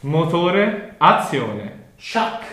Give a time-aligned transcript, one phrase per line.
[0.00, 1.72] Motore, azione.
[1.96, 2.44] Chuck.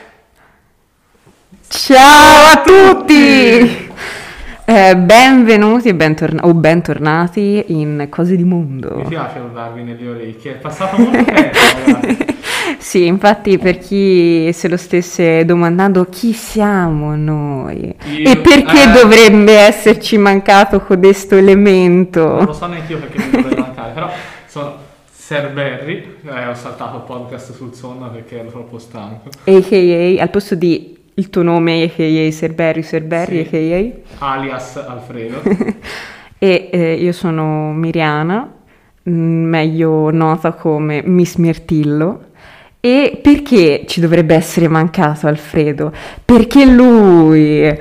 [1.67, 3.91] Ciao a tutti!
[4.65, 9.03] Eh, benvenuti e bentorna- o bentornati in Cose di Mi Mondo.
[9.07, 11.57] piace urlarvi nelle orecchie, è passato molto tempo.
[11.85, 12.31] ragazzi.
[12.79, 18.91] Sì, infatti per chi se lo stesse domandando chi siamo noi Io- e perché eh.
[18.91, 22.53] dovrebbe esserci mancato codesto Non lo elemento.
[22.53, 24.11] so neanche io perché mi dovrei mancare, però
[24.47, 24.75] sono
[25.25, 29.29] Sir Barry, eh, ho saltato il podcast sul sonno perché ero troppo stanco.
[29.45, 33.55] AKA, al posto di il tuo nome AKA Sir Barry, Sir Barry, Sì.
[33.55, 34.25] AKA.
[34.33, 35.41] Alias Alfredo.
[36.37, 38.51] E eh, io sono Miriana,
[39.01, 42.23] mh, meglio nota come Miss Mirtillo.
[42.81, 45.93] E perché ci dovrebbe essere mancato Alfredo?
[46.25, 47.73] Perché lui,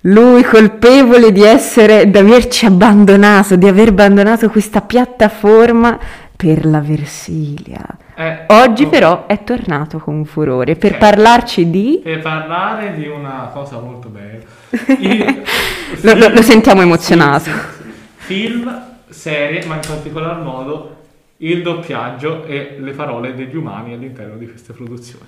[0.00, 5.98] lui colpevole di essere, di averci abbandonato, di aver abbandonato questa piattaforma
[6.38, 7.84] per la Versilia.
[8.14, 10.98] Eh, Oggi oh, però è tornato con furore per Ok.
[10.98, 12.00] parlarci di...
[12.00, 14.44] Per parlare di una cosa molto bella.
[15.00, 15.42] Il-
[16.02, 17.44] Lo, lo- lo sentiamo Sì, emozionato.
[17.44, 17.92] sì, sì.
[18.18, 20.96] Film, serie, ma in particolar modo
[21.38, 25.24] il doppiaggio e le parole degli umani all'interno di queste produzioni.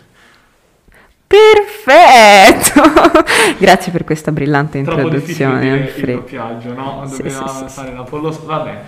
[1.27, 2.83] Perfetto!
[3.59, 7.03] Grazie per questa brillante Troppo difficile introduzione, dire il doppiaggio, no?
[7.07, 8.31] Sì, Dobbiamo sì, sì, fare l'Apollo.
[8.45, 8.81] Va bene.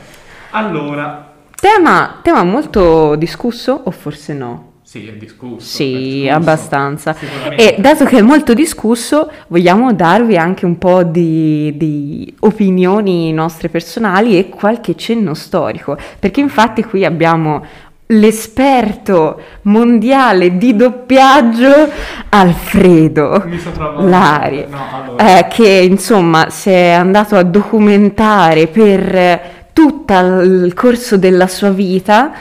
[0.51, 1.32] Allora,
[1.73, 4.71] Tema, tema molto discusso o forse no?
[4.83, 5.59] sì, è discusso.
[5.59, 6.33] è Sì, discusso.
[6.35, 7.17] abbastanza.
[7.57, 13.69] E dato che è molto discusso, vogliamo darvi anche un po' di, di opinioni nostre
[13.69, 17.65] personali e qualche cenno storico, perché infatti qui abbiamo
[18.07, 21.89] l'esperto mondiale di doppiaggio
[22.29, 23.45] Alfredo
[24.01, 25.39] Lari, No, allora.
[25.39, 32.33] eh, che insomma si è andato a documentare per tutto il corso della sua vita,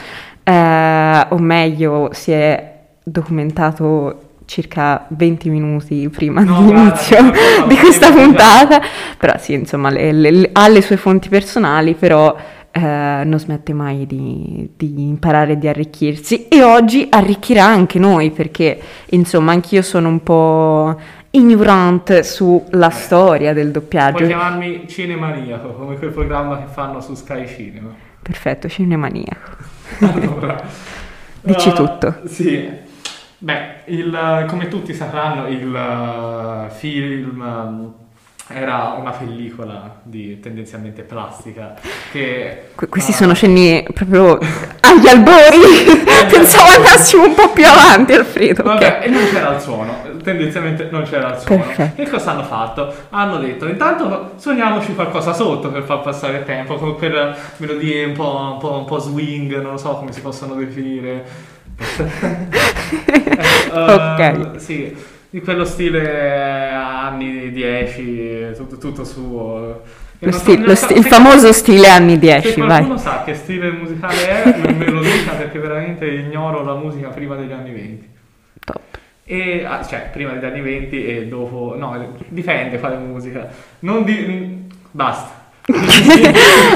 [0.42, 2.70] eh, o meglio, si è
[3.02, 8.80] documentato circa 20 minuti prima No, dell'inizio guarda, guarda, di questa puntata,
[9.18, 12.36] però sì, insomma, le- le- ha le sue fonti personali, però
[12.70, 12.80] eh,
[13.24, 16.48] non smette mai di, di imparare e di arricchirsi.
[16.48, 18.80] E oggi arricchirà anche noi perché
[19.10, 20.98] insomma anch'io sono un po'
[21.32, 24.26] ignorante sulla storia del Puoi doppiaggio.
[24.26, 27.94] chiamarmi cinemaniaco, come quel programma che fanno su Sky Cinema.
[28.22, 29.56] Perfetto, cinemaniaco.
[30.00, 30.60] Allora,
[31.40, 32.20] Dici eh, tutto.
[32.26, 32.70] Sì.
[33.38, 37.92] Beh, il- come tutti sapranno, il eh, film ehm,
[38.48, 41.74] era una pellicola di tendenzialmente plastica
[42.12, 42.68] che...
[42.74, 44.38] Que- questi ah, sono cenni proprio
[44.92, 45.60] agli albori.
[46.30, 48.62] Pensavo andassimo un po' più avanti, Alfredo.
[48.62, 51.62] Vabbè, e non c'era il suono, tendenzialmente non c'era il suono.
[51.64, 52.00] Perfetto.
[52.02, 52.92] E cosa hanno fatto?
[53.10, 58.12] Hanno detto, intanto suoniamoci qualcosa sotto per far passare il tempo, con quelle melodie un
[58.12, 61.24] po', un po', un po' swing, non lo so come si possono definire.
[63.74, 64.18] Eh, Ok.
[64.20, 64.94] eh, sì,
[65.30, 69.80] di quello stile anni 10, tutto, tutto suo.
[70.24, 72.68] Lo sti- lo sti- il se- famoso stile anni Se 10, vai.
[72.68, 77.08] qualcuno sa che stile musicale è, me me lo dica perché veramente ignoro la musica
[77.08, 78.08] prima degli anni 20.
[78.64, 78.80] Top.
[79.24, 81.74] E, ah, cioè, prima degli anni 20 e dopo...
[81.76, 81.96] No,
[82.28, 83.48] dipende quale musica.
[83.80, 84.68] Non di...
[84.92, 85.40] Basta.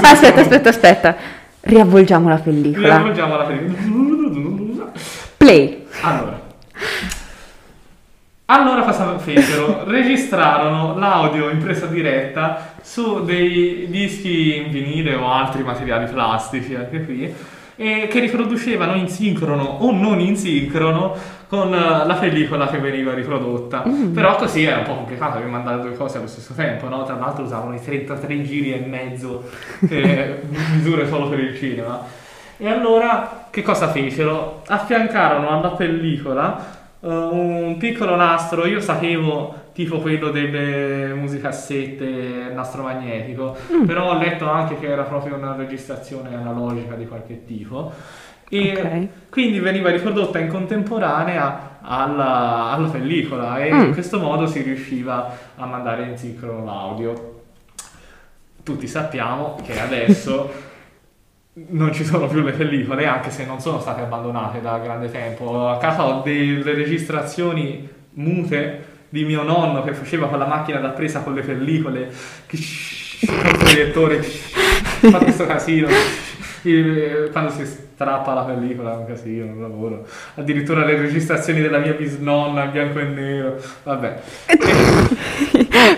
[0.02, 1.16] aspetta, aspetta, aspetta.
[1.60, 2.86] Riavvolgiamo la pellicola.
[2.88, 4.92] Riavvolgiamo la pellicola.
[5.36, 5.86] Play.
[6.00, 6.40] Allora.
[8.48, 9.82] Allora cosa fecero?
[9.86, 17.04] Registrarono l'audio in presa diretta su dei dischi in vinile o altri materiali plastici, anche
[17.04, 17.34] qui,
[17.74, 21.16] e che riproducevano in sincrono o non in sincrono
[21.48, 23.82] con eh, la pellicola che veniva riprodotta.
[24.14, 27.02] Però così era un po' complicato per mandare due cose allo stesso tempo, no?
[27.02, 29.42] Tra l'altro usavano i 33 giri e mezzo,
[29.88, 30.42] che
[30.72, 32.00] misure solo per il cinema.
[32.58, 34.62] E allora che cosa fecero?
[34.66, 36.75] Affiancarono alla pellicola
[37.06, 43.56] eh, un piccolo nastro, io sapevo tipo quello delle musicassette, nastro magnetico,
[43.86, 47.92] però ho letto anche che era proprio una registrazione analogica di qualche tipo.
[48.48, 49.08] E Ok.
[49.30, 53.80] quindi veniva riprodotta in contemporanea alla, alla pellicola e Mm.
[53.86, 57.34] in questo modo si riusciva a mandare in sincrono l'audio.
[58.62, 60.50] Tutti sappiamo che adesso
[61.68, 65.68] non ci sono più le pellicole, anche se non sono state abbandonate da grande tempo.
[65.68, 70.90] A casa ho delle registrazioni mute di mio nonno che faceva con la macchina da
[70.90, 72.12] presa con le pellicole,
[72.46, 75.88] con il proiettore fa questo casino.
[76.70, 80.04] Il- quando si strappa la pellicola è un casino, un lavoro.
[80.34, 83.56] Addirittura le registrazioni della mia bisnonna in bianco e nero.
[83.84, 84.16] Vabbè.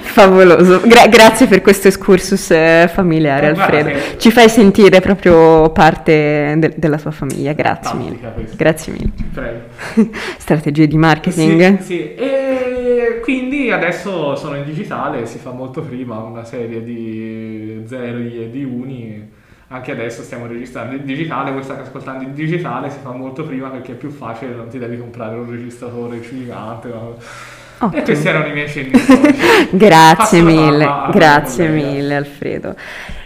[0.02, 0.80] Favoloso.
[0.84, 3.98] Gra- grazie per questo excursus eh, familiare, Eh, guarda Alfredo.
[3.98, 7.52] che- Ci fai sentire proprio parte de- della tua famiglia.
[7.52, 8.18] Grazie mille.
[8.34, 8.56] Questa.
[8.56, 9.10] Grazie mille.
[9.32, 10.10] Prego.
[10.38, 11.78] Strategie di marketing.
[11.80, 12.14] Sì, sì.
[12.14, 18.50] E quindi adesso sono in digitale, si fa molto prima una serie di zeri e
[18.50, 19.36] di uni.
[19.70, 23.68] Anche adesso stiamo registrando in digitale, voi state ascoltando in digitale, si fa molto prima
[23.68, 26.88] perché è più facile, non ti devi comprare un registratore gigante.
[26.88, 27.16] no?
[27.18, 28.02] E Ottimo.
[28.02, 28.90] questi erano i miei cenni.
[29.70, 32.74] Grazie mille, grazie mille Alfredo.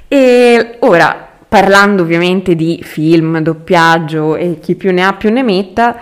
[0.09, 5.97] E ora, parlando ovviamente di film, doppiaggio e chi più ne ha più ne metta,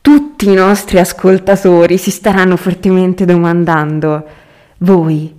[0.00, 4.26] tutti i nostri ascoltatori si staranno fortemente domandando,
[4.78, 5.32] voi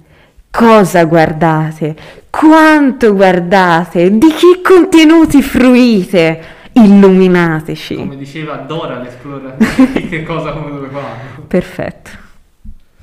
[0.50, 2.22] cosa guardate?
[2.36, 4.10] Quanto guardate?
[4.18, 6.42] Di che contenuti fruite?
[6.72, 7.96] Illuminateci.
[7.96, 11.10] Come diceva Dora l'esploratore, che cosa come dove quando.
[11.48, 12.10] Perfetto.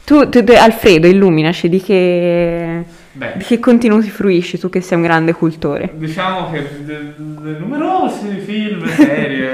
[0.05, 2.83] Tu, tu- tu- Alfredo, illuminaci di che,
[3.13, 5.91] Beh, di che contenuti fruisci tu che sei un grande cultore.
[5.95, 9.49] Diciamo che de- de- numerosi film, serie,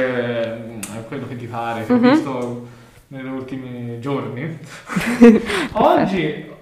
[0.97, 2.11] eh, quello che ti pare, che ho Mhm.
[2.13, 2.67] visto
[3.09, 4.57] negli ultimi giorni.
[5.73, 6.55] Oggi,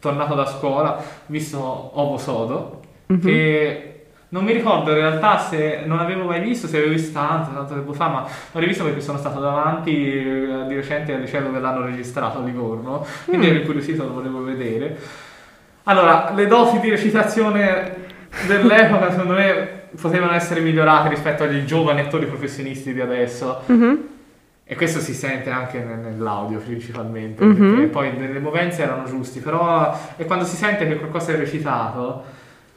[0.00, 3.20] tornato da ho visto Ovo Sodo, Mhm.
[3.20, 3.84] che
[4.30, 7.74] non mi ricordo in realtà se non avevo mai visto, se avevo visto tanto, tanto
[7.74, 11.58] tempo fa, ma l'ho rivisto perché sono stato davanti eh, di recente al liceo dove
[11.58, 13.50] l'hanno registrato a Livorno, quindi Mm.
[13.50, 14.96] ero incuriosito, lo volevo vedere.
[15.84, 17.94] Allora, le doti di recitazione
[18.46, 23.62] dell'epoca secondo me potevano essere migliorate rispetto agli giovani attori professionisti di adesso.
[23.66, 23.98] Mhm.
[24.72, 27.70] E questo si sente anche nel- nell'audio principalmente, Mhm.
[27.74, 32.22] perché poi le movenze erano giusti, però e quando si sente che qualcosa è recitato,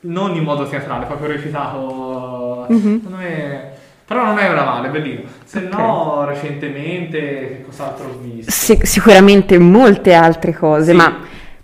[0.01, 2.77] non in modo teatrale, proprio recitato, Mhm.
[3.03, 3.71] secondo me...
[4.07, 5.21] Però non è una male, bellino.
[5.45, 5.71] Se Ok.
[5.77, 8.49] no, recentemente, che cos'altro ho visto?
[8.49, 10.97] Sic- sicuramente molte altre cose, Sì.
[10.97, 11.15] ma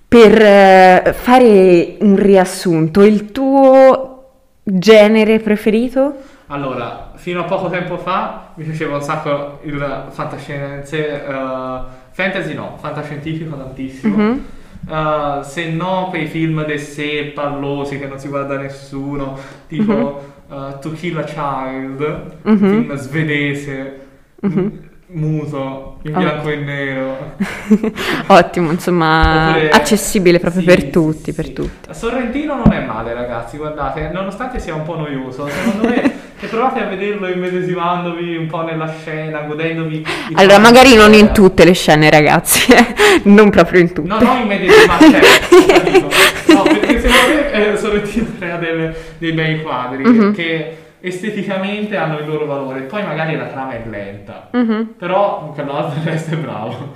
[0.07, 4.29] per eh, fare un riassunto, il tuo
[4.63, 6.13] genere preferito?
[6.51, 11.79] Allora, fino a poco tempo fa mi piaceva un sacco il fantascienze, eh,
[12.11, 14.15] fantasy no, fantascientifico tantissimo.
[14.15, 14.43] Mhm.
[14.87, 19.37] Uh, se no quei film de sé pallosi che non si guarda nessuno,
[19.67, 22.57] tipo uh, To Kill a Child, Mhm.
[22.57, 23.99] film svedese,
[24.41, 24.88] Mhm.
[25.11, 26.19] M- muto, in Oh.
[26.19, 27.35] bianco e nero.
[28.27, 31.53] Ottimo, insomma, Oppure- accessibile proprio Sì, per tutti, sì, per sì.
[31.53, 31.93] tutti.
[31.93, 36.79] Sorrentino non è male ragazzi, guardate, nonostante sia un po' noioso, secondo me se provate
[36.81, 40.05] a vederlo immedesimandovi un po' nella scena, godendovi...
[40.33, 42.85] Allora, magari non in eh, tutte le scene, ragazzi, eh,
[43.29, 44.07] non proprio in tutte.
[44.07, 46.09] No, no, immedesimato, certo, capito.
[46.53, 50.33] No, perché secondo me eh, Sorrentino crea delle- dei bei quadri Mhm.
[50.33, 54.93] che esteticamente hanno il loro valore, poi magari la trama è lenta, Mhm.
[54.97, 56.91] però quell'altro il resto è bravo.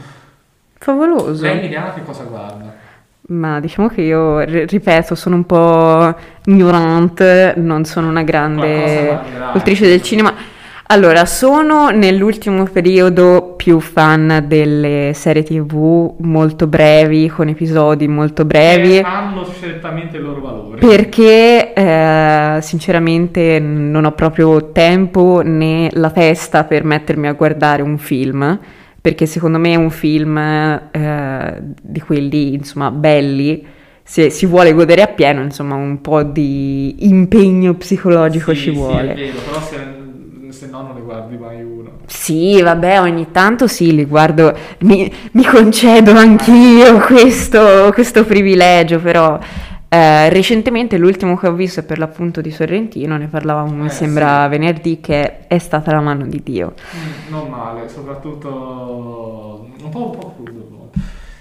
[0.78, 1.44] Favoloso.
[1.44, 2.82] Lei Emiliana che cosa guarda?
[3.26, 6.14] Ma diciamo che io, ri- ripeto, sono un po'
[6.46, 9.18] ignorante, non sono una grande
[9.52, 10.34] cultrice del cinema.
[10.94, 18.98] Allora, sono nell'ultimo periodo più fan delle serie TV molto brevi, con episodi molto brevi.
[18.98, 20.78] Che hanno certamente il loro valore.
[20.78, 27.98] Perché eh, sinceramente non ho proprio tempo né la testa per mettermi a guardare un
[27.98, 28.60] film,
[29.02, 33.66] perché secondo me un film eh, di quelli insomma belli,
[34.04, 39.14] se si vuole godere appieno, insomma un po' di impegno psicologico Sì, ci sì, vuole.
[39.14, 40.03] è vero, però se,
[40.54, 41.92] se no non ne guardi mai uno.
[42.06, 49.40] Sì, vabbè, ogni tanto sì, li guardo, mi, mi concedo anch'io questo, questo privilegio, però
[49.90, 53.90] eh, recentemente l'ultimo che ho visto è per l'appunto di Sorrentino, ne parlavamo mi Eh,
[53.90, 54.50] sembra sì.
[54.50, 56.74] venerdì, che è stata la mano di Dio.
[56.96, 60.92] Mm, non male, soprattutto un po', un po' crudo.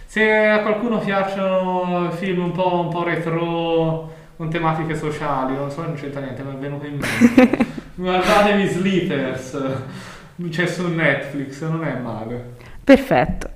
[0.07, 5.83] Se a qualcuno piacciono film un po', un po' retro con tematiche sociali, non so,
[5.83, 7.67] non c'entra niente, mi è venuto in mente.
[7.95, 9.59] Guardatevi Sleepers,
[10.51, 12.55] c'è su Netflix, non è male.
[12.83, 13.51] Perfetto,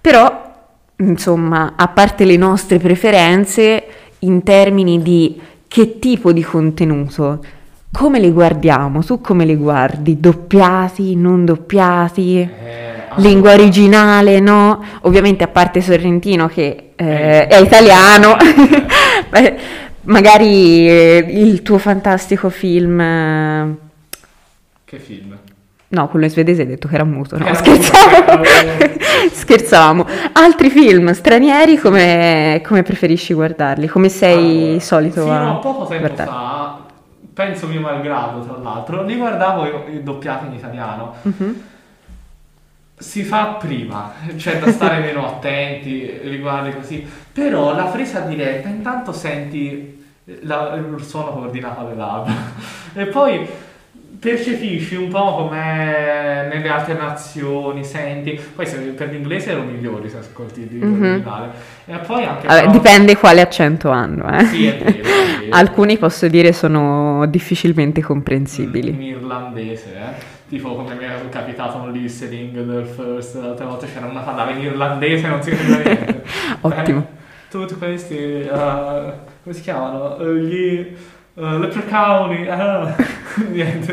[0.00, 0.50] però
[0.96, 3.84] insomma, a parte le nostre preferenze,
[4.20, 7.44] in termini di che tipo di contenuto,
[7.92, 9.04] come li guardiamo?
[9.04, 10.18] Tu come li guardi?
[10.18, 12.38] Doppiati, non doppiati?
[12.40, 14.82] Eh, Lingua originale, no?
[15.02, 18.36] Ovviamente a parte Sorrentino che eh, Eh, è italiano,
[20.02, 23.00] magari eh, il tuo fantastico film...
[23.00, 23.76] eh,
[24.84, 25.36] Che film?
[25.88, 27.44] No, quello in svedese hai detto che era muto, no?
[27.44, 28.36] Era Scherzavo.
[28.38, 28.48] muto,
[29.32, 30.06] Scherzavamo.
[30.32, 33.88] Altri film stranieri come, come preferisci guardarli?
[33.88, 36.30] Come sei Allora, solito fino a poco tempo guardare?
[36.30, 36.80] fa
[37.34, 41.14] penso mio malgrado tra l'altro, li guardavo io- doppiati in italiano.
[41.22, 41.62] Mhm.
[43.02, 48.68] Si fa prima, c'è da stare meno attenti, li guardi così, però la presa diretta
[48.68, 50.00] intanto senti
[50.42, 52.32] la- il suono coordinato alle labbra
[52.94, 53.44] e poi
[54.20, 60.18] percepisci un po' come nelle altre nazioni, senti, poi se per l'inglese ero migliori se
[60.18, 61.02] ascolti il libro Mhm.
[61.02, 61.50] originale
[61.86, 64.44] e poi anche Vabbè, però- dipende quale accento hanno, eh.
[64.44, 65.46] Sì, è vero, è vero.
[65.50, 68.96] Alcuni posso dire sono difficilmente in comprensibili.
[69.08, 70.40] irlandese, eh?
[70.52, 74.60] Tipo come mi è capitato un listening del first, l'altra volta c'era una parlava in
[74.60, 76.22] irlandese e non si capiva niente.
[76.60, 76.98] Ottimo.
[76.98, 80.18] Eh, tutti questi, eh, come si chiamano?
[80.18, 80.94] Eh, gli
[81.32, 81.58] uh, eh,
[83.48, 83.92] niente.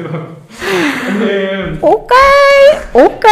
[1.21, 2.11] Eh, Ok,
[2.91, 3.25] ok.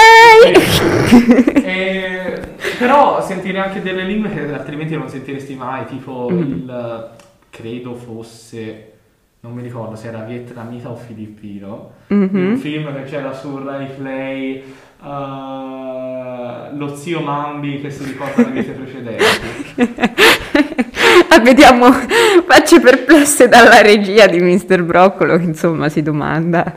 [1.66, 2.42] eh,
[2.80, 6.40] però sentire anche delle lingue che altrimenti non sentiresti mai, tipo Mm.
[6.40, 7.10] il,
[7.50, 8.97] credo fosse,
[9.42, 12.50] non mi ricordo se era vietnamita o filippino, Mhm.
[12.52, 14.64] un film che c'era su Rai Play,
[15.04, 19.24] eh, lo zio Mambi che si ricorda le vite precedenti.
[21.30, 21.92] Ah, Vediamo
[22.48, 24.84] facce perplesse dalla regia di Mr.
[24.84, 26.74] Broccolo che insomma si domanda,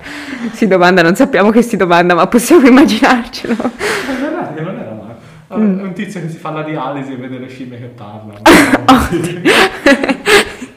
[0.53, 3.55] si domanda, non sappiamo che si domanda ma possiamo immaginarcelo.
[3.57, 3.71] Ma
[4.19, 5.15] guardate che non era male.
[5.49, 5.79] Allora, Mm.
[5.79, 8.41] È un tizio che si fa la dialisi e vede le scimmie che parlano.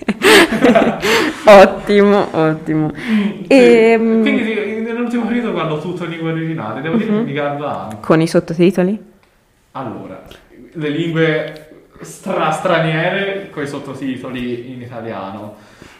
[1.45, 2.91] Ottimo, ottimo.
[2.95, 3.45] Sì.
[3.48, 7.25] Ehm, Quindi nell'ultimo periodo guardo tutto in lingua originale, devo dire che Mhm.
[7.25, 7.33] mi
[7.83, 7.98] anche.
[8.01, 9.00] Con i sottotitoli?
[9.72, 10.22] Allora,
[10.74, 11.67] le lingue
[12.01, 15.55] stra- straniere con i sottotitoli in italiano.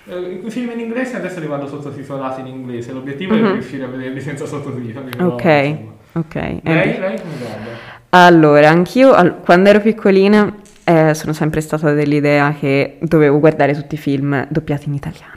[0.05, 3.45] Eh, I film in inglese adesso li guardo sottotitolati in inglese, l'obiettivo Mhm.
[3.45, 5.10] è riuscire a vederli senza sottotitoli.
[5.10, 5.91] però, Ok, insomma.
[6.13, 6.36] ok.
[6.36, 7.69] Eh, Lei, lei come guarda?
[8.10, 13.95] Allora, anch'io al- quando ero piccolina eh, sono sempre stata dell'idea che dovevo guardare tutti
[13.95, 15.31] i film doppiati in italiano.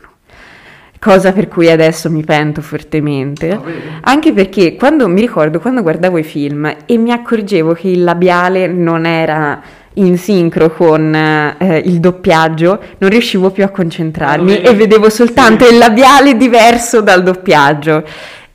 [0.98, 3.50] Cosa per cui adesso mi pento fortemente.
[3.52, 3.78] Ah, vedi?
[4.00, 8.66] Anche perché quando mi ricordo quando guardavo i film e mi accorgevo che il labiale
[8.66, 9.60] non era
[9.94, 14.66] in sincro con eh, il doppiaggio, non riuscivo più a concentrarmi vedi?
[14.66, 15.72] e vedevo soltanto Sì.
[15.72, 18.02] il labiale diverso dal doppiaggio.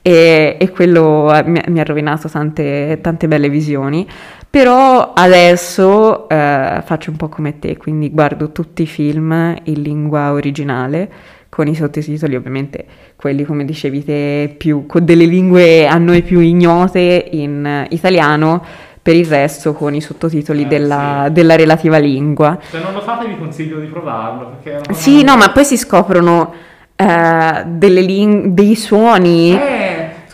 [0.03, 4.07] E, e quello mi, mi ha rovinato tante, tante belle visioni.
[4.49, 10.31] Però adesso eh, faccio un po' come te, quindi guardo tutti i film in lingua
[10.33, 11.09] originale
[11.47, 16.39] con i sottotitoli, ovviamente quelli come dicevi te, più, con delle lingue a noi più
[16.39, 18.61] ignote in italiano,
[19.01, 21.31] per il resto con i sottotitoli Eh, della, sì.
[21.33, 22.57] della relativa lingua.
[22.69, 24.57] Se non lo fate vi consiglio di provarlo.
[24.61, 26.53] Perché Sì, no, ma poi si scoprono
[26.95, 29.53] eh, delle ling- dei suoni.
[29.53, 29.90] Eh,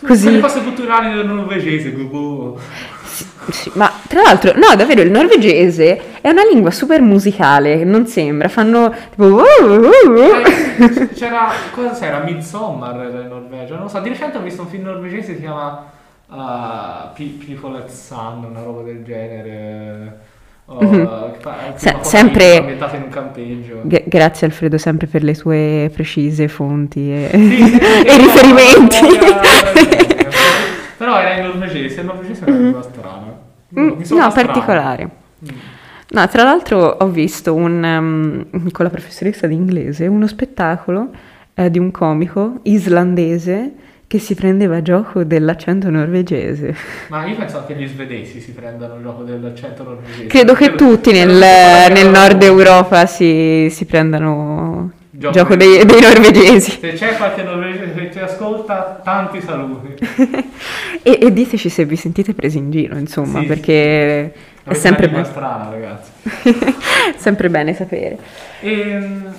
[0.08, 0.32] Così.
[0.32, 1.90] Le cose culturali del norvegese.
[1.90, 2.58] boh.
[3.50, 8.48] Sì, ma tra l'altro, no, davvero, il norvegese è una lingua super musicale, non sembra,
[8.48, 9.42] fanno tipo...
[9.42, 12.20] Eh, c'era, cosa c'era?
[12.20, 15.40] Midsommar in Norvegia, non lo so, di recente ho visto un film norvegese che si
[15.40, 15.90] chiama
[16.26, 20.18] uh, Pe- People at Sun, una roba del genere.
[20.68, 21.32] Uh, Mhm.
[21.32, 23.80] che fa- Se- sempre- ambientato in un campeggio.
[23.82, 28.96] Gra- grazie Alfredo sempre per le tue precise fonti e, Sì, sì, e riferimenti.
[30.96, 33.36] Però era in norvegese, il norvegese è una lingua strana.
[33.78, 34.32] Mm, no, strano.
[34.32, 35.04] particolare.
[35.44, 35.48] Mm.
[36.10, 41.10] No, tra l'altro ho visto un, um, con la professoressa di inglese uno spettacolo
[41.54, 43.72] eh, di un comico islandese
[44.08, 46.74] che si prendeva gioco dell'accento norvegese.
[47.08, 50.26] Ma io penso anche gli svedesi si prendano gioco dell'accento norvegese.
[50.26, 56.78] Credo che tutti nel, nel nord Europa si, si prendano Gioco gioco dei- dei, norvegesi.
[56.80, 59.94] Se c'è qualche norvegese che ci ascolta, tanti saluti.
[61.02, 64.32] E, e diteci se vi sentite presi in giro, insomma, Sì, perché è
[64.64, 66.10] Avete sempre, una lingua be- strana, ragazzi.
[67.16, 68.18] sempre bene sapere.
[68.60, 69.32] Ehm,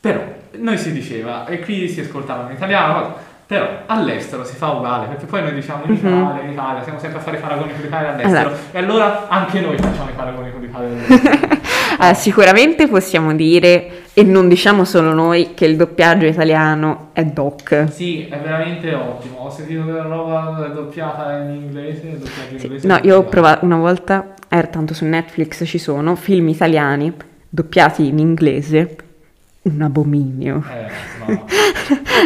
[0.00, 0.22] però,
[0.58, 3.14] noi si diceva, e qui si ascoltava in italiano,
[3.46, 7.18] però all'estero si fa uguale, perché poi noi diciamo in Italia, in Italia, siamo sempre
[7.18, 8.56] a fare i paragoni con l'Italia all'estero, Mhm.
[8.56, 8.58] Allora.
[8.72, 11.54] e allora anche noi facciamo i paragoni con l'Italia all'estero.
[11.98, 17.86] Ah, sicuramente possiamo dire, e non diciamo solo noi, che il doppiaggio italiano è doc.
[17.90, 19.38] sì, è veramente ottimo.
[19.38, 22.86] Ho sentito della roba doppiata in inglese, doppiaggio in inglese.
[22.86, 27.14] No, io ho provato una volta, era tanto su Netflix ci sono film italiani
[27.48, 28.96] doppiati in inglese,
[29.66, 30.62] un abominio.
[30.70, 31.44] Eh, no.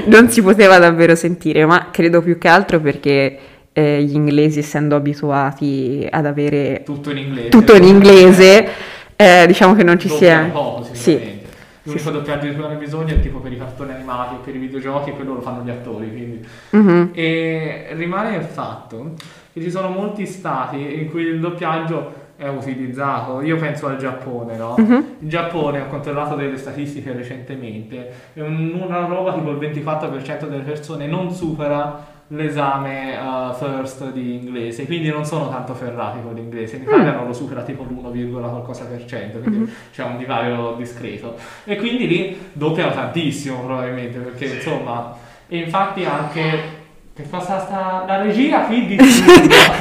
[0.06, 3.38] Non si poteva davvero sentire, ma credo più che altro perché
[3.73, 7.49] eh, gli inglesi, essendo abituati ad avere Tutto in inglese.
[7.49, 8.68] tutto in inglese,
[9.16, 10.49] eh, diciamo che non ci sia...
[10.52, 10.92] poco, Sì.
[11.12, 11.38] sicuramente.
[11.82, 14.59] L'unico doppiaggio di cui hanno bisogno è tipo per i cartoni animati o per i
[14.59, 16.47] videogiochi, quello lo fanno gli attori, quindi...
[16.70, 17.11] Mhm.
[17.12, 19.14] E rimane il fatto
[19.52, 23.42] che ci sono molti stati in cui il doppiaggio è utilizzato.
[23.42, 24.75] Io penso al Giappone, no?
[24.78, 25.04] Mhm.
[25.20, 30.62] Il Giappone, ho controllato delle statistiche recentemente, è un- una roba tipo il 24% delle
[30.62, 36.76] persone non supera l'esame uh, first di inglese, quindi non sono tanto ferrati con l'inglese.
[36.76, 37.16] In Italia Mm.
[37.16, 41.35] non lo supera tipo l'1, qualcosa per cento, quindi c'è un divario discreto.
[41.64, 45.14] E quindi lì doppiano tantissimo probabilmente, perché insomma,
[45.49, 46.78] e infatti anche...
[47.12, 48.04] Che cosa sta...
[48.06, 49.80] La regia qui disturba.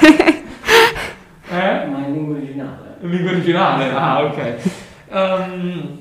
[1.52, 1.86] eh?
[1.86, 2.89] Ma in lingua originale.
[3.02, 4.56] In lingua originale, ah ok.
[5.12, 5.98] Ehm,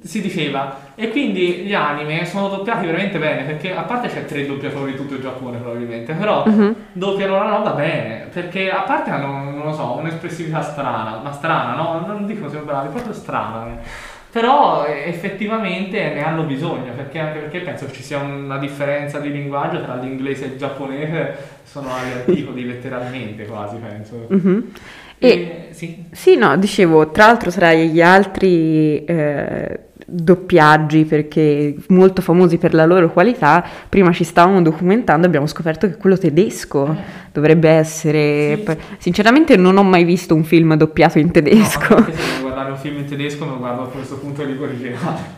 [0.00, 4.46] si diceva, e quindi gli anime sono doppiati veramente bene, perché a parte c'è tre
[4.46, 6.74] doppiatori in tutto il Giappone probabilmente, però Mhm.
[6.92, 11.74] doppiano la roba bene, perché a parte hanno, non lo so, un'espressività strana, ma strana,
[11.74, 12.04] no?
[12.06, 13.66] Non dico siamo bravi, proprio strana.
[13.66, 14.16] eh.
[14.30, 19.32] Però eh, effettivamente ne hanno bisogno, perché anche perché penso ci sia una differenza di
[19.32, 24.26] linguaggio tra l'inglese e il giapponese, sono agli antipodi letteralmente quasi, penso.
[24.28, 24.72] Mhm.
[25.18, 26.04] E E, sì.
[26.10, 32.86] sì, no, dicevo, tra l'altro tra gli altri eh, doppiaggi, perché molto famosi per la
[32.86, 36.96] loro qualità, prima ci stavamo documentando e abbiamo scoperto che quello tedesco
[37.32, 38.62] dovrebbe essere...
[38.64, 38.76] Sì.
[38.98, 41.94] Sinceramente non ho mai visto un film doppiato in tedesco.
[41.94, 44.66] No, se devo guardare un film in tedesco, lo guardo a questo punto in lingua
[44.66, 45.36] originale.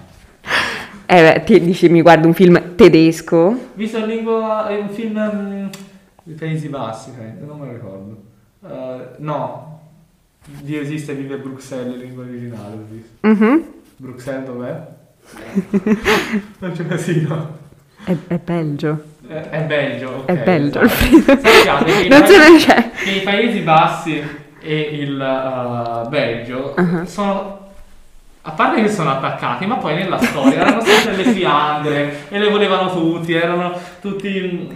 [1.07, 3.71] Eh beh, ti dici mi guardo un film tedesco?
[3.75, 5.67] Visto in lingua, è un film mm,
[6.23, 8.29] dei Paesi Bassi, credo, non me lo ricordo.
[8.67, 9.81] Eh, no,
[10.63, 13.27] Dio esiste, vive a Bruxelles in lingua originale, ho visto.
[13.27, 13.65] Mhm.
[13.97, 14.87] Bruxelles dov'è?
[16.59, 17.59] non c'è casino.
[18.05, 19.03] È, è Belgio.
[19.27, 20.25] È, è Belgio, ok.
[20.27, 20.89] È Belgio.
[20.89, 22.91] Sappiate che Non paesi- c'è.
[22.91, 24.23] che i Paesi Bassi
[24.63, 27.05] e il eh, Belgio Ah.
[27.07, 27.59] sono
[28.43, 32.49] a parte che sono attaccati, ma poi nella storia erano sempre le Fiandre e le
[32.49, 34.69] volevano tutti, erano tutti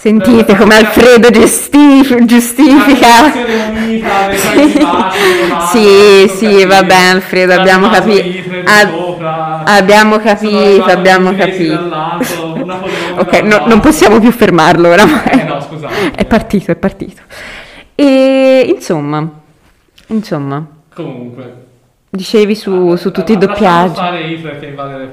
[0.00, 3.32] Sentite come Alfredo gestif- giustifica.
[3.74, 4.30] unita
[5.72, 6.68] Sì, sì, capito.
[6.68, 11.90] va bene, Alfredo, abbiamo rimasto capi- Hitler ab- sopra, abbiamo capito, abbiamo capito.
[13.18, 15.22] Ok, no- non possiamo più fermarlo oramai.
[15.32, 16.12] Eh no, scusate.
[16.14, 17.22] È partito, è partito.
[17.96, 19.28] E insomma,
[20.08, 20.64] insomma,
[20.94, 21.54] Comunque.
[22.10, 23.94] dicevi su, su tutti i doppiaggi.
[23.96, 25.08] fare Hitler che invade le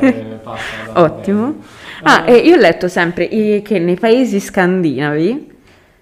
[0.00, 0.54] e da-
[1.02, 1.54] Ottimo.
[2.02, 5.50] Ah, e io ho letto sempre che nei paesi scandinavi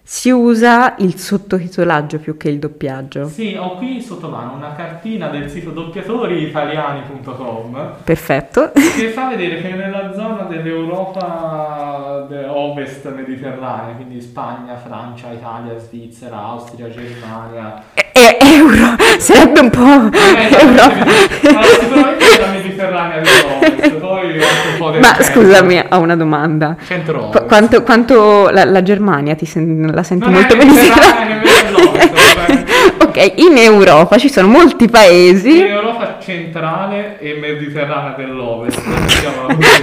[0.02, 3.28] si usa il sottotitolaggio più che il doppiaggio.
[3.28, 8.72] Sì, ho qui sotto mano una cartina del sito doppiatoriitaliani.com Perfetto.
[8.74, 16.36] che fa vedere che nella zona dell'Europa de- ovest mediterranea, quindi Spagna, Francia, Italia, Svizzera,
[16.38, 18.89] Austria, Germania, E, e- euro,
[19.20, 21.04] sarebbe un po' Eh, Europa.
[21.04, 24.38] no, sicuramente la Mediterranea dell'Ovest, poi un
[24.78, 25.24] po' del Ma centro.
[25.24, 26.76] scusami, ho una domanda.
[26.84, 27.38] Centro-ovest.
[27.38, 31.40] Qu- quanto, quanto la, la Germania ti sen- la senti Non molto Mediterranea,
[33.02, 35.60] ok, in Europa ci sono molti In paesi.
[35.66, 38.80] Europa centrale e mediterranea dell'Ovest.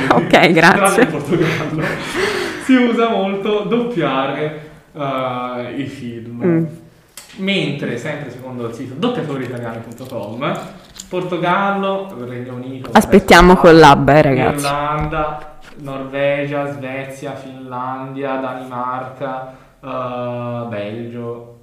[0.10, 1.08] Ok, grazie.
[2.66, 4.62] Si usa molto doppiare
[4.98, 6.42] eh, i film.
[6.44, 6.64] Mm.
[7.38, 10.60] Mentre, sempre secondo il sito doppiatoriitaliani.com,
[11.10, 14.66] Portogallo, Regno Unito, Aspettiamo Francia, collab, eh, ragazzi.
[14.66, 21.58] Irlanda, Norvegia, Svezia, Finlandia, Danimarca, eh, Belgio,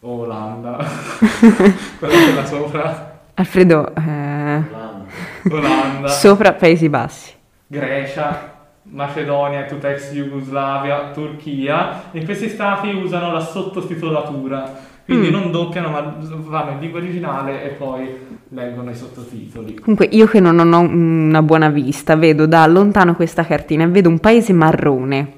[0.00, 0.76] Olanda,
[1.98, 5.04] quella che è là sopra, Alfredo, eh, Olanda.
[5.50, 7.34] Olanda, sopra Paesi Bassi.
[7.66, 8.59] Grecia,
[8.90, 12.02] Macedonia e tutta ex Jugoslavia, Turchia.
[12.12, 15.32] In questi stati usano la sottotitolatura, quindi Mm.
[15.32, 18.08] non doppiano ma vanno in lingua originale e poi
[18.48, 19.74] leggono i sottotitoli.
[19.74, 24.08] Comunque, io che non ho una buona vista, vedo da lontano questa cartina e vedo
[24.08, 25.32] un paese marrone.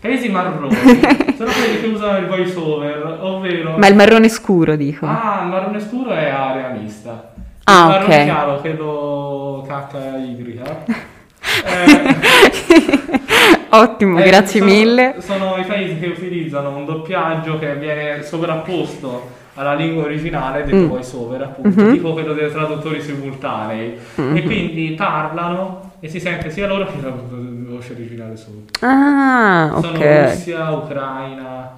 [0.00, 0.74] Paesi marroni
[1.36, 3.76] sono quelli che usano il voice over, ovvero...
[3.78, 5.06] Ma il marrone scuro, dico.
[5.06, 7.32] Ah, il marrone scuro è area mista.
[7.36, 8.24] Il Ah, marrone ok.
[8.24, 10.84] chiaro, quello cacca idrica.
[11.64, 13.20] Eh,
[13.74, 15.14] Ottimo, Eh, grazie sono- mille.
[15.20, 20.86] Sono i paesi che utilizzano un doppiaggio che viene sovrapposto alla lingua originale del Mm.
[20.88, 21.92] voice over, appunto, Mhm.
[21.92, 23.96] tipo quello dei traduttori simultanei.
[24.16, 24.36] Mhm.
[24.36, 28.88] E quindi parlano e si sente sia loro che la voce originale sopra.
[28.88, 30.28] Ah, Sono ok.
[30.30, 31.70] Russia, Ucraina,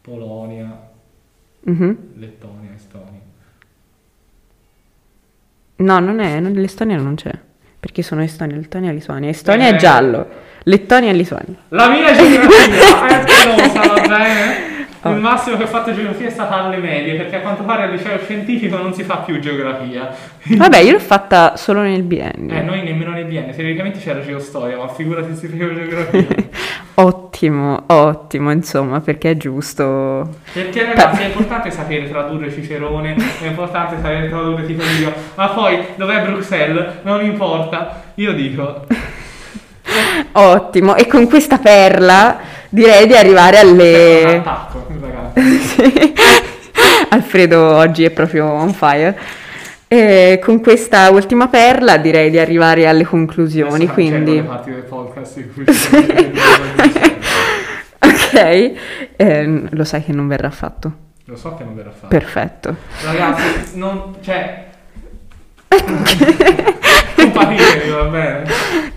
[0.00, 0.78] Polonia,
[1.60, 1.96] Mhm.
[2.14, 3.20] Lettonia, Estonia.
[5.76, 7.32] No, non è, l'Estonia non c'è.
[7.86, 9.30] Perché sono Estonia, Lettonia e Lituania.
[9.30, 9.74] Estonia Eh.
[9.74, 10.26] è giallo,
[10.64, 11.54] Lettonia e Lituania.
[11.68, 14.75] La mia geografia è pelosa, va bene?
[15.06, 15.14] Ok.
[15.14, 17.90] Il massimo che ho fatto geografia è stata alle medie, perché a quanto pare al
[17.90, 20.14] liceo scientifico non si fa più geografia.
[20.44, 22.54] Vabbè, io l'ho fatta solo nel biennio.
[22.54, 26.26] Eh, noi nemmeno nel biennio, teoricamente c'era geostoria, ma figurati se faceva geografia.
[26.98, 30.36] Ottimo, ottimo, insomma, perché è giusto.
[30.50, 35.78] Perché ragazzi è importante sapere tradurre Cicerone, è importante sapere tradurre Tito Livio, ma poi
[35.96, 37.00] dov'è Bruxelles?
[37.02, 38.04] Non importa.
[38.14, 38.86] Io dico,
[40.32, 42.38] Ottimo, e con questa perla
[42.68, 44.36] direi di arrivare alle...
[44.36, 44.85] attacco.
[45.66, 46.14] Sì.
[47.10, 49.18] Alfredo oggi è proprio on fire.
[49.88, 54.42] E con questa ultima perla direi di arrivare alle conclusioni, quindi...
[54.88, 56.32] podcast in cui cose.
[57.98, 58.72] Ok,
[59.16, 60.92] ehm, lo sai che non verrà fatto.
[61.24, 62.08] Lo so che non verrà fatto.
[62.08, 62.76] Perfetto.
[63.02, 64.16] Ragazzi, non...
[64.20, 64.66] cioè...
[67.16, 68.44] Compatitevi, va bene?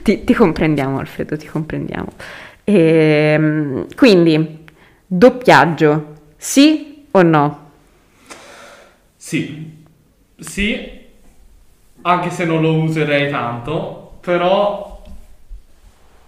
[0.02, 2.08] Ti, ti comprendiamo Alfredo, ti comprendiamo.
[2.66, 4.66] Ehm, quindi,
[5.06, 6.09] doppiaggio,
[6.40, 7.68] sì o no?
[9.18, 9.84] Sì,
[10.40, 10.90] sì,
[12.02, 15.04] anche se non lo userei tanto, però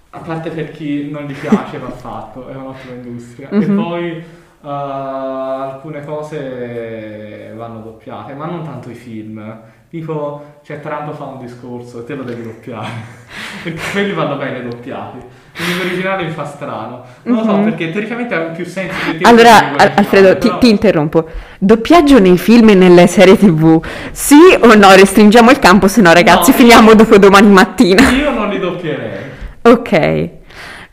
[0.10, 3.50] a parte per chi non gli piace va fatto, è un'ottima industria.
[3.50, 3.76] E Mhm.
[3.76, 4.24] poi
[4.64, 9.60] eh, alcune cose vanno doppiate, ma non tanto i film.
[9.90, 12.88] Tipo, cioè Taranto fa un discorso e te lo devi doppiare.
[13.64, 15.18] Perché quelli vanno bene doppiati.
[15.58, 17.04] Lingua originale mi fa strano.
[17.24, 17.64] Non lo so Mhm.
[17.66, 18.96] perché teoricamente ha più senso.
[19.24, 21.26] Allora, in Alfredo, ti, però- ti interrompo.
[21.60, 24.92] Doppiaggio nei film e nelle serie TV, sì o no?
[24.96, 26.58] Restringiamo il campo, se no ragazzi No.
[26.58, 28.10] finiamo dopo domani mattina.
[28.12, 29.20] Io non li doppierei.
[29.64, 30.30] Ok,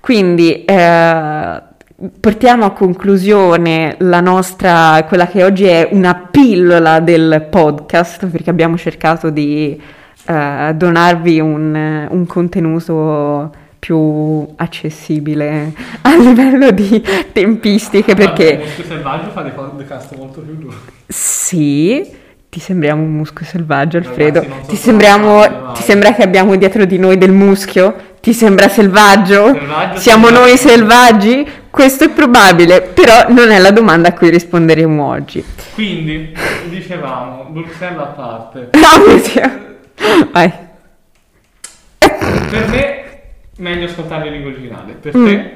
[0.00, 1.62] quindi eh,
[2.20, 8.76] portiamo a conclusione la nostra, quella che oggi è una pillola del podcast, perché abbiamo
[8.76, 9.80] cercato di
[10.26, 19.30] eh, donarvi un, un contenuto più accessibile a livello di tempistiche, perché il Muschio selvaggio
[19.30, 20.76] fa dei podcast molto più duri.
[21.06, 22.06] sì,
[22.50, 24.40] ti sembriamo un muschio selvaggio, Alfredo.
[24.40, 27.94] Ragazzi, so ti, se sembriamo, ti sembra che abbiamo dietro di noi del muschio?
[28.20, 29.52] Ti sembra selvaggio?
[29.52, 30.46] Selvaggio, Siamo selvaggio.
[30.46, 31.46] noi selvaggi?
[31.78, 35.44] Questo è probabile, però non è la domanda a cui risponderemo oggi.
[35.74, 36.34] Quindi,
[36.68, 38.70] dicevamo, Bruxelles a parte.
[38.74, 40.28] No.
[40.32, 40.52] Vai.
[41.98, 43.04] Per me,
[43.58, 44.92] meglio ascoltare in lingua originale.
[44.94, 45.24] Per Mm.
[45.26, 45.52] te,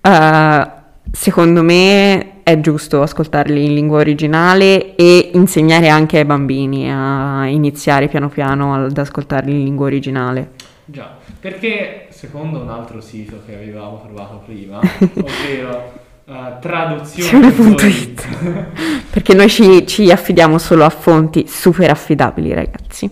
[0.00, 0.70] Uh,
[1.10, 8.06] secondo me è giusto ascoltarli in lingua originale e insegnare anche ai bambini a iniziare
[8.06, 10.50] piano piano ad ascoltarli in lingua originale.
[10.84, 11.16] già.
[11.40, 15.92] Perché, secondo un altro sito che avevamo trovato prima, ovvero
[16.24, 19.06] uh, traduzione.it, Traduzione.it.
[19.08, 23.08] Perché noi ci, ci affidiamo solo a fonti super affidabili, ragazzi.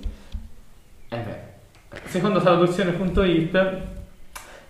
[1.09, 3.77] Eh beh, secondo traduzione.it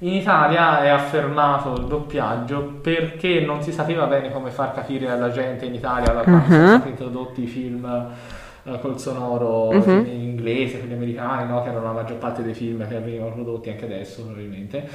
[0.00, 5.30] in Italia è affermato il doppiaggio perché non si sapeva bene come far capire alla
[5.30, 6.74] gente in Italia da quando sono Mhm.
[6.74, 8.35] stati introdotti i film eh,
[8.80, 10.04] col sonoro Mhm.
[10.06, 11.62] in inglese, quelli americani, no?
[11.62, 14.88] che erano la maggior parte dei film che venivano prodotti anche adesso probabilmente.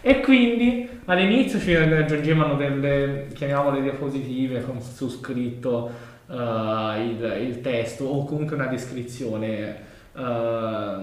[0.00, 5.90] E quindi all'inizio ci aggiungevano delle, chiamiamole diapositive con su scritto
[6.30, 9.76] eh, il, il testo o comunque una descrizione.
[10.16, 10.96] eh,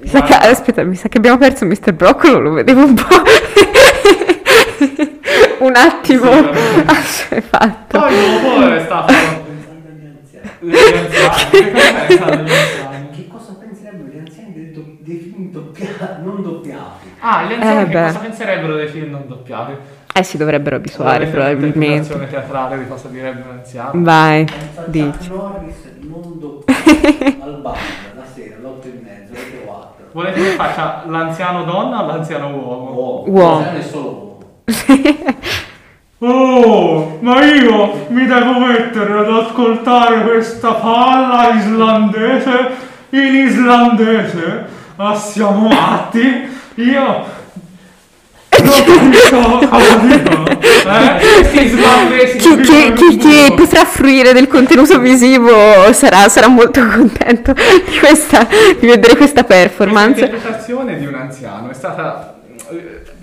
[0.00, 1.92] Mi sa che, aspetta, mi sa che abbiamo perso Mr.
[1.92, 3.04] Broccolo, lo vedevo un po'.
[5.60, 6.84] un attimo Sì, vabbè.
[6.86, 7.98] assuefatto.
[7.98, 10.04] Poi dopo è stato Pensando agli anziani.
[10.04, 10.55] le anziane.
[13.14, 17.12] Che cosa penserebbero gli anziani dei, do- dei film doppia- non doppiati?
[17.20, 18.04] Ah, gli anziani Eh, che beh.
[18.06, 19.72] cosa penserebbero dei film non doppiati?
[20.12, 21.78] Eh, si dovrebbero abituare probabilmente.
[21.78, 23.90] un'interpretazione teatrale di cosa direbbe un anziano?
[23.94, 25.28] Vai, a Chuck dici.
[25.28, 27.76] Norris non doppiato al bar
[28.16, 30.04] la sera, alle 8 e mezza, alle 4.
[30.12, 32.90] Volete che faccia l'anziano donna o l'anziano uomo?
[32.92, 33.24] Uomo.
[33.28, 33.60] Uomo.
[33.60, 34.24] L'anziano è solo uomo.
[36.18, 42.70] Oh, ma io mi devo mettere ad ascoltare questa palla islandese
[43.10, 44.64] in islandese?
[44.96, 46.48] Ma siamo matti?
[46.76, 47.24] Io
[50.22, 50.46] non.
[50.48, 51.48] Eh?
[51.52, 51.70] Chi,
[52.60, 55.52] chi- chi- chi potrà fruire del contenuto visivo
[55.92, 58.46] sarà, sarà molto contento di, questa,
[58.78, 60.18] di vedere questa performance.
[60.18, 62.36] Questa interpretazione di un anziano è stata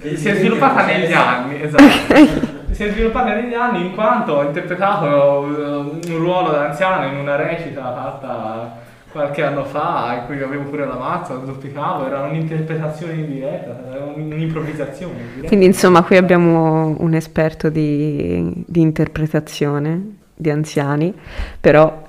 [0.01, 2.61] eh, si è sviluppata negli anni, esatto.
[2.73, 7.17] Si è sviluppata negli anni in quanto ho interpretato eh, un ruolo da anziano in
[7.17, 8.81] una recita fatta
[9.13, 13.79] qualche anno fa, in cui avevo pure la mazza, lo zoppicavo, era un'interpretazione in diretta,
[14.15, 15.47] un'improvvisazione in diretta.
[15.47, 21.13] Quindi insomma qui abbiamo un esperto di, di interpretazione di anziani,
[21.61, 22.01] però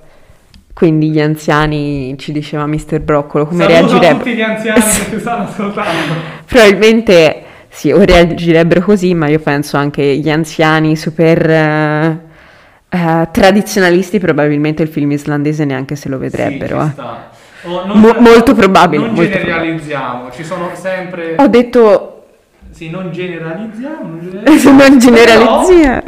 [0.72, 3.00] quindi gli anziani, ci diceva Mr.
[3.00, 4.18] Broccolo, come Saluto a reagirebbero?
[4.24, 6.14] tutti gli anziani che ci stanno ascoltando.
[6.48, 7.43] Probabilmente
[7.74, 12.18] sì, o reagirebbero così, ma io penso anche gli anziani super eh,
[12.88, 16.80] eh, tradizionalisti probabilmente il film islandese neanche se lo vedrebbero.
[16.80, 16.87] Sì, eh.
[16.87, 17.30] ci sta.
[17.66, 21.34] O Mo- molto probabile, Non molto generalizziamo, ci sono sempre...
[21.38, 22.24] Ho detto
[22.70, 24.82] Sì, non generalizziamo, non generalizziamo.
[24.87, 26.02] non generalizziamo.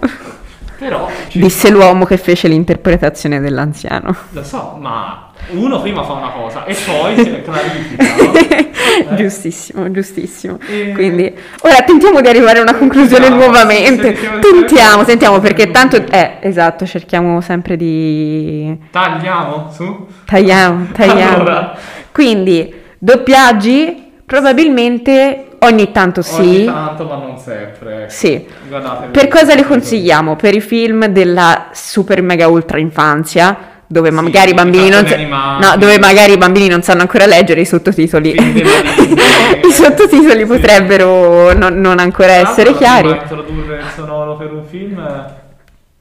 [0.79, 4.15] Però, ci- Disse l'uomo che fece l'interpretazione dell'anziano.
[4.33, 8.05] lo so, ma uno prima fa una cosa e poi si clarifica.
[8.05, 8.65] no?
[8.87, 9.15] Eh?
[9.17, 10.59] giustissimo, giustissimo.
[10.69, 14.15] E- Quindi ora tentiamo di arrivare a una conclusione Tentiamo, nuovamente.
[14.17, 15.07] sì, Tentiamo, sì.
[15.07, 20.07] tentiamo perché tanto eh, esatto, cerchiamo sempre di Tagliamo su?
[20.25, 21.35] tagliamo, tagliamo.
[21.37, 21.77] Allora.
[22.13, 26.65] Quindi doppiaggi probabilmente ogni tanto Ogni sì.
[26.65, 28.07] tanto, ma non sempre.
[28.09, 28.47] Sì.
[28.69, 30.37] Guardate, Per cosa li consigliamo?
[30.37, 33.57] Per i film della super mega ultra infanzia,
[33.87, 35.65] dove Sì, magari i bambini non animati.
[35.65, 38.31] no, dove magari i bambini non sanno ancora leggere i sottotitoli.
[38.37, 40.47] I sottotitoli Sì.
[40.47, 43.13] potrebbero non, non ancora l'altro, essere chiari.
[43.13, 44.97] di introdurre il sonoro per un film,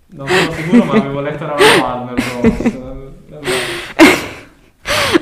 [0.07, 2.73] non sono sicuro, ma avevo letto una Warner Bros.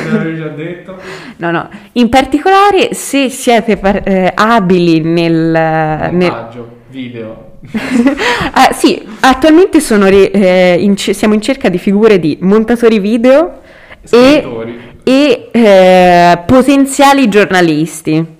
[0.05, 0.97] me l'avevi già detto.
[1.39, 5.33] No, no, in particolare se siete par- eh, abili nel...
[5.33, 6.11] nel...
[6.13, 7.45] Montaggio, video.
[8.53, 13.61] Ah, sì, attualmente ri- eh, in ce- siamo in cerca di figure di montatori video
[14.03, 14.79] e, Scrittori.
[15.03, 18.36] e, eh, potenziali giornalisti.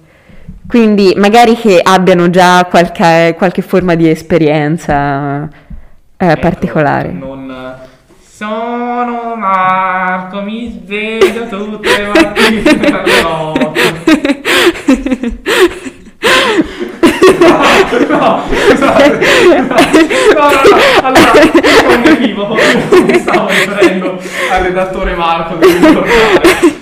[0.69, 5.49] Quindi magari che abbiano già qualche, qualche forma di esperienza
[6.17, 7.13] eh, Ecco, particolare.
[7.13, 7.75] Non...
[8.21, 13.73] Sono Marco, mi sveglio tutte le mattine alle otto.
[18.09, 19.19] No, scusate.
[19.57, 19.77] No, no,
[20.35, 20.87] no.
[21.03, 21.33] Allora,
[21.89, 22.55] un equivoco.
[23.07, 25.55] Mi stavo riferendo al redattore Marco.
[25.57, 26.76] devi ricordare.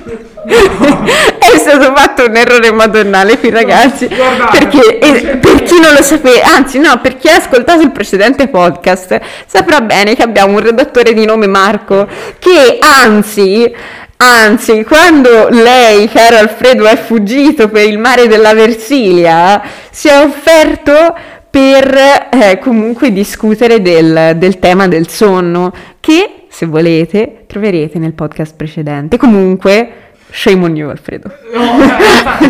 [1.74, 6.54] Stato fatto un errore madonnale qui ragazzi Guardate, perché eh, per chi non lo sapeva
[6.54, 11.12] anzi no per chi ha ascoltato il precedente podcast saprà bene che abbiamo un redattore
[11.12, 12.06] di nome Marco
[12.38, 13.74] che anzi
[14.16, 19.60] Anzi, quando lei, caro Alfredo, è fuggito per il mare della Versilia,
[19.90, 21.14] si è offerto
[21.50, 21.94] per
[22.30, 29.18] eh, comunque discutere del, del tema del sonno, che se volete troverete nel podcast precedente.
[29.18, 30.03] Comunque,
[30.34, 31.30] shame on you, Alfredo.
[31.52, 31.78] No,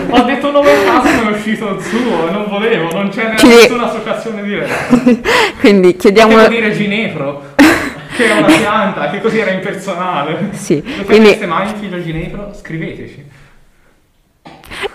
[0.09, 3.91] ho detto nome a caso è uscito il suo, non volevo, non c'è Chi- nessuna
[3.91, 4.99] associazione diretta.
[5.61, 6.33] Quindi chiediamo.
[6.33, 7.43] Potevo dire ginepro,
[8.17, 10.49] che era una pianta, che così era impersonale.
[10.53, 12.53] Sì, Lo quindi- mai il figlio ginepro?
[12.59, 13.25] Scriveteci.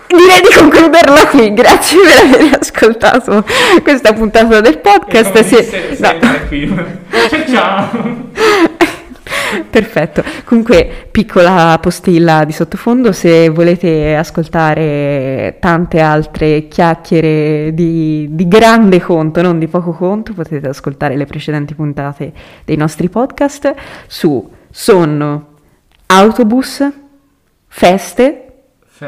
[0.08, 1.54] Direi di concluderla qui.
[1.54, 3.44] Grazie per aver ascoltato
[3.82, 5.36] questa puntata del podcast.
[5.36, 6.18] E disse no.
[6.48, 6.74] qui.
[7.28, 8.68] Ciao ciao!
[9.70, 10.22] Perfetto.
[10.44, 19.42] Comunque, piccola postilla di sottofondo, se volete ascoltare tante altre chiacchiere di, di grande conto,
[19.42, 22.32] non di poco conto, potete ascoltare le precedenti puntate
[22.64, 23.74] dei nostri podcast
[24.06, 25.46] su sonno,
[26.06, 26.88] autobus,
[27.66, 28.49] feste, Fe-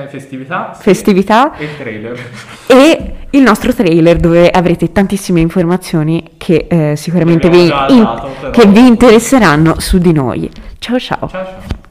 [0.09, 0.83] festività sì.
[0.83, 2.19] festività e trailer.
[2.67, 8.67] e il nostro trailer dove avrete tantissime informazioni che eh, sicuramente vi, in- dato, che
[8.67, 10.51] vi interesseranno su di noi.
[10.79, 11.29] Ciao ciao!
[11.29, 11.82] Ciao ciao!